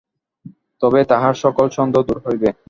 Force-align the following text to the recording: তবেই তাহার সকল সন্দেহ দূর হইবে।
তবেই 0.81 1.05
তাহার 1.05 1.33
সকল 1.43 1.65
সন্দেহ 1.69 2.01
দূর 2.03 2.19
হইবে। 2.25 2.49